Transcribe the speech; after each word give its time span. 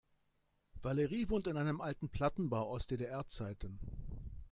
Valerie 0.81 1.29
wohnt 1.29 1.45
in 1.45 1.57
einem 1.57 1.79
alten 1.79 2.09
Plattenbau 2.09 2.67
aus 2.67 2.87
DDR-Zeiten. 2.87 3.77